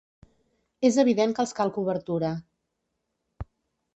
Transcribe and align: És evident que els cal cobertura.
És 0.89 0.95
evident 1.03 1.35
que 1.39 1.43
els 1.43 1.53
cal 1.59 1.73
cobertura. 1.77 2.33